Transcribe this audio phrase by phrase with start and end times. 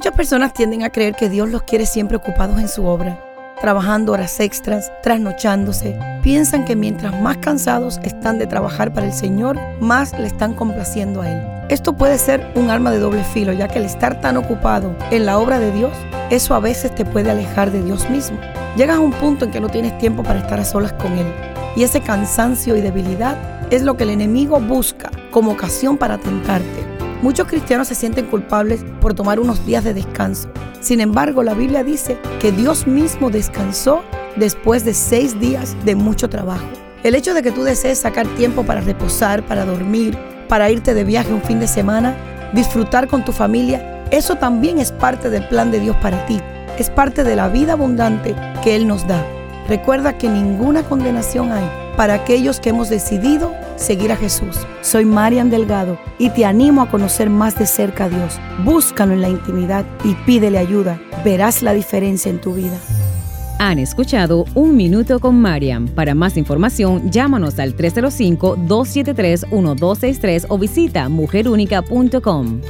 [0.00, 3.22] Muchas personas tienden a creer que Dios los quiere siempre ocupados en su obra,
[3.60, 5.94] trabajando horas extras, trasnochándose.
[6.22, 11.20] Piensan que mientras más cansados están de trabajar para el Señor, más le están complaciendo
[11.20, 11.46] a Él.
[11.68, 15.26] Esto puede ser un arma de doble filo, ya que el estar tan ocupado en
[15.26, 15.92] la obra de Dios,
[16.30, 18.38] eso a veces te puede alejar de Dios mismo.
[18.78, 21.26] Llegas a un punto en que no tienes tiempo para estar a solas con Él.
[21.76, 23.36] Y ese cansancio y debilidad
[23.70, 26.99] es lo que el enemigo busca como ocasión para tentarte.
[27.22, 30.48] Muchos cristianos se sienten culpables por tomar unos días de descanso.
[30.80, 34.02] Sin embargo, la Biblia dice que Dios mismo descansó
[34.36, 36.66] después de seis días de mucho trabajo.
[37.02, 40.16] El hecho de que tú desees sacar tiempo para reposar, para dormir,
[40.48, 42.16] para irte de viaje un fin de semana,
[42.54, 46.40] disfrutar con tu familia, eso también es parte del plan de Dios para ti.
[46.78, 49.22] Es parte de la vida abundante que Él nos da.
[49.70, 51.64] Recuerda que ninguna condenación hay
[51.96, 54.56] para aquellos que hemos decidido seguir a Jesús.
[54.82, 58.40] Soy Marian Delgado y te animo a conocer más de cerca a Dios.
[58.64, 61.00] Búscalo en la intimidad y pídele ayuda.
[61.24, 62.76] Verás la diferencia en tu vida.
[63.60, 65.86] Han escuchado Un Minuto con Mariam.
[65.86, 72.60] Para más información, llámanos al 305-273-1263 o visita mujerúnica.com.